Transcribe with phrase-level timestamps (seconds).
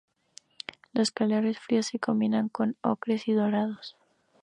[0.93, 3.95] Los colores fríos se combinan con ocres y dorados.